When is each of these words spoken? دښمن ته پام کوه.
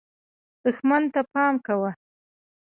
دښمن 0.63 1.03
ته 1.13 1.21
پام 1.33 1.55
کوه. 1.65 1.91